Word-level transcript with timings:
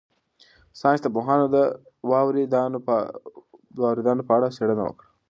ساینس 0.79 1.01
پوهانو 1.15 1.45
د 1.55 1.57
واورې 2.09 2.43
د 2.47 2.51
دانو 2.53 4.19
په 4.29 4.33
اړه 4.37 4.53
څېړنه 4.57 4.83
وکړه. 4.85 5.07